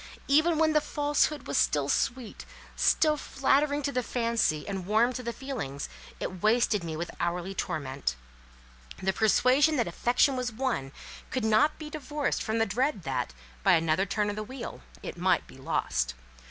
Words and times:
Even 0.27 0.57
when 0.57 0.73
the 0.73 0.81
Falsehood 0.81 1.45
was 1.45 1.59
still 1.59 1.87
sweet, 1.87 2.43
still 2.75 3.17
flattering 3.17 3.83
to 3.83 3.91
the 3.91 4.01
fancy, 4.01 4.67
and 4.67 4.87
warm 4.87 5.13
to 5.13 5.21
the 5.21 5.31
feelings, 5.31 5.89
it 6.19 6.41
wasted 6.41 6.83
me 6.83 6.95
with 6.97 7.11
hourly 7.19 7.53
torment. 7.53 8.15
The 8.99 9.13
persuasion 9.13 9.75
that 9.75 9.87
affection 9.87 10.35
was 10.35 10.51
won 10.51 10.91
could 11.29 11.45
not 11.45 11.77
be 11.77 11.91
divorced 11.91 12.41
from 12.41 12.57
the 12.57 12.65
dread 12.65 13.03
that, 13.03 13.35
by 13.61 13.73
another 13.73 14.07
turn 14.07 14.31
of 14.31 14.35
the 14.35 14.41
wheel, 14.41 14.81
it 15.03 15.19
might 15.19 15.45
be 15.45 15.57
lost. 15.57 16.15